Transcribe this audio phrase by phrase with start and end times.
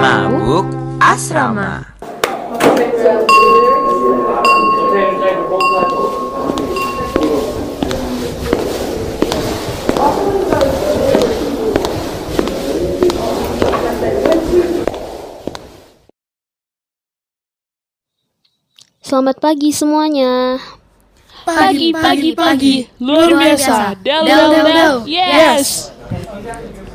[0.00, 0.64] Mabuk
[0.96, 1.84] Asrama
[19.04, 20.56] Selamat pagi semuanya.
[21.44, 23.96] Pagi, pagi, pagi, luar biasa.
[24.04, 25.90] Del, del, del, yes.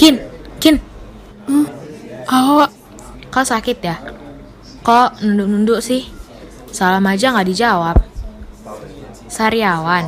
[0.00, 0.16] Kin,
[0.56, 0.76] Kin,
[2.30, 2.70] Awak,
[3.28, 3.96] kau sakit ya?
[4.86, 6.06] Kok nunduk-nunduk sih?
[6.70, 7.96] Salam aja nggak dijawab.
[9.26, 10.06] Sariawan?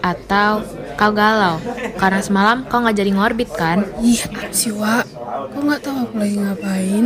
[0.00, 0.64] Atau
[0.96, 1.60] kau galau?
[2.00, 3.84] Karena semalam kau nggak jadi ngorbit kan?
[4.00, 5.04] ih apa sih Wak?
[5.52, 7.04] Kok nggak tahu aku lagi ngapain?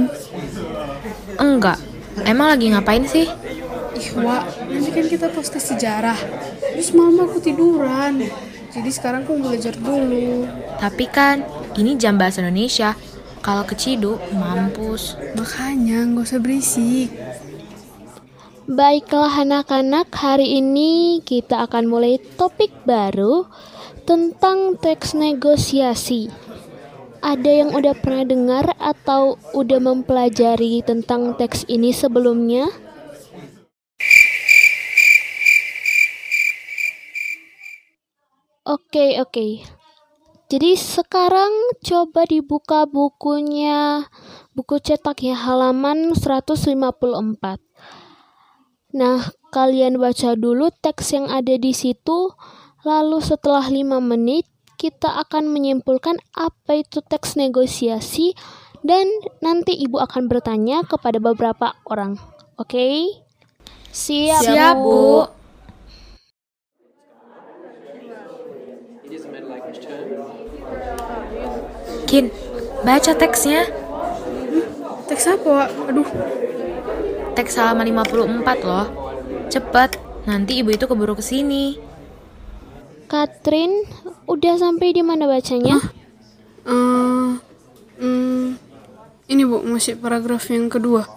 [1.38, 1.78] Enggak.
[2.22, 3.26] Emang lagi ngapain sih?
[3.98, 4.67] Ih Wak,
[4.98, 6.18] kan kita pasti sejarah.
[6.74, 8.26] Terus mama aku tiduran.
[8.74, 10.44] Jadi sekarang aku belajar dulu.
[10.82, 11.46] Tapi kan
[11.78, 12.98] ini jam bahasa Indonesia.
[13.38, 15.14] Kalau keciduk, mampus.
[15.38, 17.08] Makanya nggak usah berisik.
[18.68, 23.48] Baiklah anak-anak, hari ini kita akan mulai topik baru
[24.04, 26.28] tentang teks negosiasi.
[27.24, 32.68] Ada yang udah pernah dengar atau udah mempelajari tentang teks ini sebelumnya?
[38.68, 39.64] Oke, oke.
[40.52, 41.48] Jadi sekarang
[41.80, 44.04] coba dibuka bukunya,
[44.52, 46.76] buku cetak ya halaman 154.
[48.92, 52.36] Nah, kalian baca dulu teks yang ada di situ,
[52.84, 54.44] lalu setelah 5 menit
[54.76, 58.36] kita akan menyimpulkan apa itu teks negosiasi
[58.84, 59.08] dan
[59.40, 62.20] nanti ibu akan bertanya kepada beberapa orang.
[62.60, 63.16] Oke?
[63.96, 65.37] Siap, Siap, Bu.
[72.08, 72.32] Kin,
[72.82, 73.68] baca teksnya.
[75.08, 75.68] Teks apa Wak?
[75.92, 76.08] Aduh,
[77.36, 78.86] Teks halaman 54 loh.
[79.48, 79.96] Cepet,
[80.28, 81.78] nanti ibu itu keburu ke sini.
[83.08, 83.88] Katrin,
[84.28, 85.80] udah sampai di mana bacanya?
[86.68, 87.30] eh,
[87.96, 88.46] hmm,
[89.32, 91.08] ini Bu, masih paragraf yang kedua.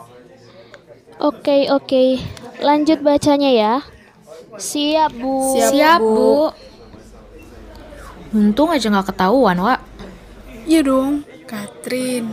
[1.20, 2.24] Oke, oke.
[2.64, 3.74] Lanjut bacanya ya.
[4.56, 5.36] Siap, Bu.
[5.60, 6.52] Siap, Bu.
[8.32, 9.84] Untung aja nggak ketahuan, Wak.
[10.64, 12.32] Iya dong, Katrin.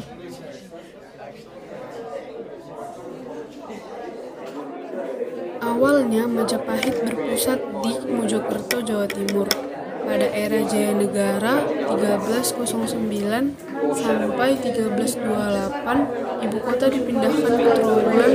[5.59, 9.51] Awalnya Majapahit berpusat di Mojokerto, Jawa Timur.
[10.07, 13.59] Pada era Jaya Negara 1309
[13.99, 18.33] sampai 1328, ibu kota dipindahkan ke Trowulan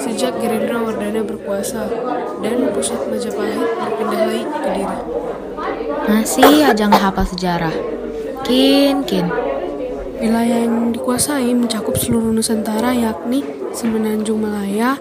[0.00, 1.92] sejak Gerindra Wardana berkuasa
[2.40, 4.98] dan pusat Majapahit berpindah lagi ke Kediri.
[6.08, 7.74] Masih aja nggak hafal sejarah.
[8.42, 9.26] Kin, kin.
[10.22, 13.42] Wilayah yang dikuasai mencakup seluruh Nusantara yakni
[13.74, 14.94] Semenanjung Malaya,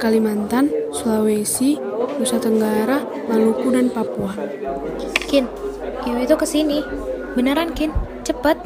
[0.00, 1.78] Kalimantan, Sulawesi,
[2.18, 4.34] Nusa Tenggara, Maluku, dan Papua.
[5.28, 5.46] Kin,
[6.08, 6.82] ibu itu ke sini.
[7.36, 7.94] Beneran, Kin.
[8.26, 8.56] Cepet.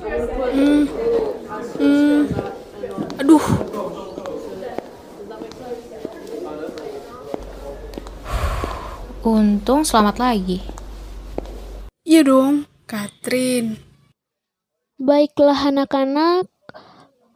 [0.54, 0.84] Hmm,
[1.80, 2.20] hmm,
[3.20, 3.44] aduh,
[9.24, 10.73] Untung selamat lagi.
[12.14, 13.74] Iya dong, Katrin.
[15.02, 16.46] Baiklah anak-anak,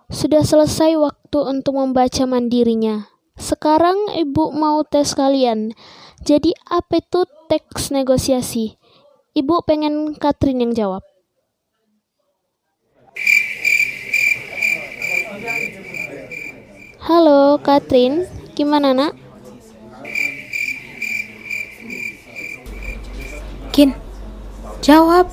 [0.06, 3.10] sudah selesai waktu untuk membaca mandirinya.
[3.34, 5.74] Sekarang ibu mau tes kalian.
[6.22, 8.78] Jadi apa itu teks negosiasi?
[9.34, 11.02] Ibu pengen Katrin yang jawab.
[17.02, 19.18] Halo Katrin, gimana nak?
[23.74, 23.90] Kin,
[24.82, 25.30] jawab.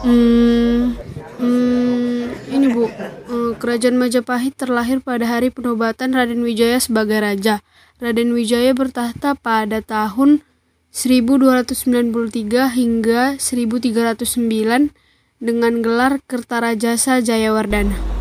[0.00, 0.96] Hmm,
[1.36, 2.20] hmm,
[2.52, 7.60] ini bu, eh, kerajaan Majapahit terlahir pada hari penobatan Raden Wijaya sebagai raja.
[8.00, 10.40] Raden Wijaya bertahta pada tahun
[10.90, 14.90] 1293 hingga 1309
[15.40, 18.19] dengan gelar Kertarajasa Jayawardana.